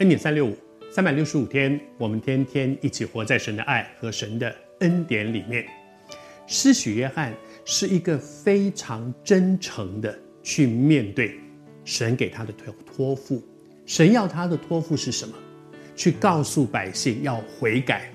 [0.00, 0.56] 恩典三六五，
[0.90, 5.64] 三百六十五天，我们天天一起活在神的爱和神的恩典里面。
[6.48, 7.32] 施许约翰
[7.64, 11.38] 是一个非常真诚的去面对
[11.84, 13.40] 神给他的托托付。
[13.86, 15.32] 神要他的托付是什么？
[15.94, 18.10] 去告诉百姓要悔改，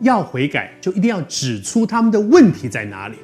[0.00, 3.16] 要悔改就一定要指出他们的问题在哪里。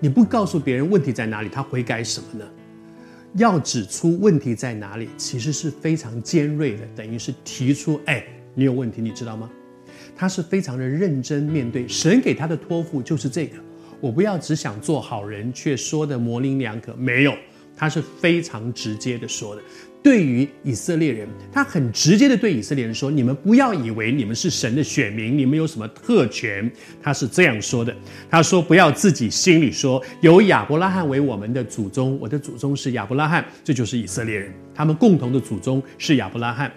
[0.00, 2.44] 你不告诉别人问题在哪里，他悔改什么呢？
[3.36, 9.50] 要指出问题在哪里，其实是非常尖锐的，等于是提出，哎，你有问题，你知道吗？
[10.16, 13.56] 他是非常的认真面对神给他的托付，就是这个。
[14.00, 17.34] 我不要只想做好人，却说的模棱两可，没有，
[17.76, 19.62] 他是非常直接的说的。
[20.02, 26.70] 对于以色列人，他很直接的对以色列人说：“你们不要以为你们是神的选民，你们有什么特权。”
[27.02, 27.96] 他是这样说的
[28.28, 36.70] ：“他说不要自己心里说，有亚伯拉罕为我们的祖宗，我的祖宗是亚伯拉罕，这就是以色列人，他们共同的祖宗是亚伯拉罕。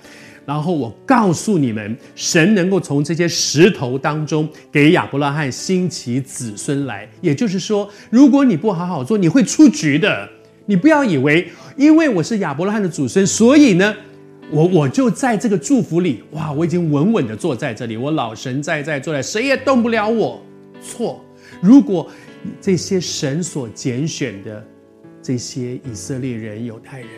[0.45, 10.37] 然后我告诉你们，神能够从这些石头当中给亚伯拉罕兴起子孙来，也就是说，如果你不好好做，你会出局的。
[10.68, 13.96] 你不要以为。”因为我是亚伯拉罕的祖孙，所以呢，
[14.50, 20.42] 我我就在这个祝福里，哇，我已经稳稳的坐在这里，我老神在在坐在，谁也动不了我。
[20.82, 21.23] 错，
[21.62, 22.10] 如果
[22.60, 24.66] 这些神所拣选的
[25.22, 27.10] 这些以色列人、犹太人，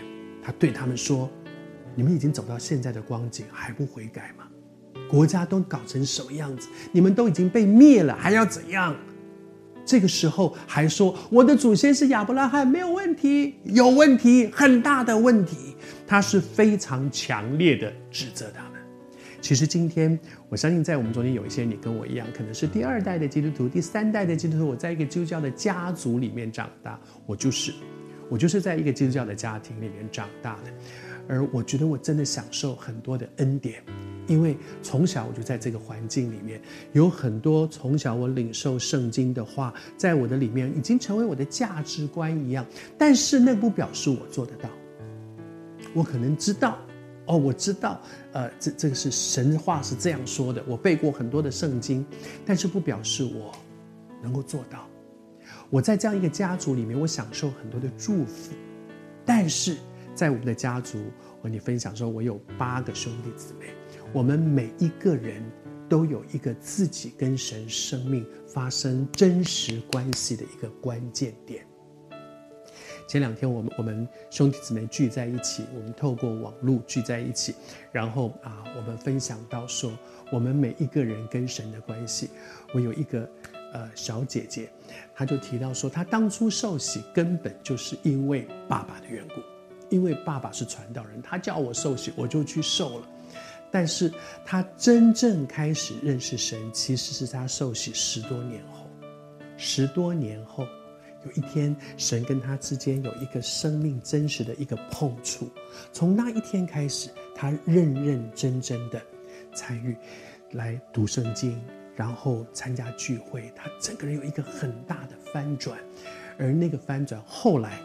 [0.44, 1.30] 他对他们说
[1.96, 4.44] ：“你们已经走到现在的光景，还不悔改吗？
[5.10, 6.68] 国家都搞成什么样子？
[6.92, 8.94] 你们都已经被灭了，还要怎样？”
[9.90, 15.76] 这个时候还说我的祖先是亚伯拉罕，没有问题，有问题，很大的问题。
[16.06, 18.80] 他是非常强烈的指责他们。
[19.42, 20.18] 其实今天
[20.48, 24.68] 我相信，在我们中间有一些你跟我一样，可能是第二代的基督徒，第三代的基督徒。
[24.68, 27.74] 我在一个基督教的家族里面长大，我就是，
[28.30, 30.72] 我就是在一个基督教的家庭里面长大的，
[31.30, 33.82] 而我觉得我真的享受很多的恩典。
[34.28, 42.64] 因为从小我就在这个环境里面，有很多从小我领受圣经的话，在我的里面已经成为我的价值观一样。
[42.96, 44.70] 但是那不表示我做得到。
[45.96, 46.78] 我可能知道，
[47.26, 48.00] 哦，我知道，
[48.34, 50.64] 呃，这这个是神话是这样说的。
[50.68, 52.06] 我背过很多的圣经，
[52.46, 53.52] 但是不表示我
[54.22, 54.88] 能够做到。
[55.72, 58.54] 我在这样一个家族里面，我享受很多的祝福，
[59.26, 59.78] 但是
[60.20, 61.02] 在我们的家族，
[61.38, 63.68] 我跟你分享说，我有八个兄弟姊妹。
[64.12, 65.42] 我们每一个人
[65.88, 71.66] 都有一个自己跟神生命发生真实关系的一个关键点。
[73.08, 77.56] 前两天我们我们兄弟姊妹聚在一起，我们透过网络聚在一起，
[77.90, 79.90] 然后啊，我们分享到说，
[80.34, 82.30] 我们每一个人跟神的关系。
[82.74, 83.26] 我有一个
[83.72, 84.70] 呃小姐姐，
[85.16, 89.36] 她就提到说，她当初受洗根本就是因为爸爸的缘故，
[89.90, 93.08] 因为爸爸是传道人，他叫我受洗，我就去受了。
[93.72, 94.12] 但是
[94.44, 98.88] 他真正开始认识神，其实是他受洗十多年后。
[99.58, 100.66] 十多年后，
[101.26, 105.48] 有一天，神跟他之间有一个生命真实的一个碰触。
[105.92, 109.02] 从那一天开始，他认认真真的
[109.54, 109.96] 参与
[110.52, 111.62] 来读圣经，
[111.94, 113.52] 然后参加聚会。
[113.56, 115.78] 他整个人有一个很大的翻转，
[116.38, 117.82] 而那个翻转后来，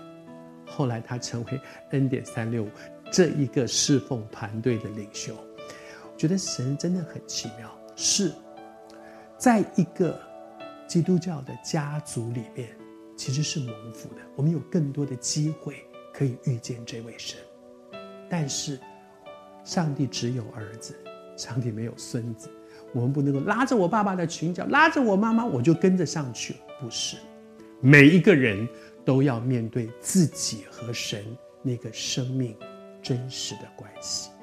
[0.67, 1.61] 后来他成为
[1.91, 2.69] 恩典三六五
[3.11, 5.35] 这一个侍奉团队的领袖。
[6.17, 8.33] 觉得神真的很奇妙，是
[9.37, 10.19] 在一个
[10.87, 12.69] 基督教的家族里面，
[13.17, 14.17] 其实是蒙福的。
[14.37, 17.39] 我们有更多的机会可以遇见这位神，
[18.29, 18.79] 但是
[19.65, 20.95] 上帝只有儿子，
[21.37, 22.49] 上帝没有孙子。
[22.93, 26.55] 我们不能够拉着我爸爸的裙角，拉着我妈妈，我就跟着上去。
[26.81, 27.17] 不是，
[27.81, 28.69] 每一个人
[29.05, 31.25] 都要面对自己和神
[31.63, 32.57] 那个生命
[33.03, 34.34] 真实的关系。